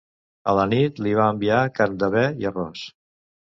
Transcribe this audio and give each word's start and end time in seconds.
A 0.53 0.55
la 0.59 0.63
nit 0.71 1.01
li 1.09 1.13
va 1.19 1.27
enviar 1.35 1.61
carn 1.77 2.01
de 2.07 2.11
bé 2.19 2.25
i 2.45 2.51
arròs. 2.53 2.91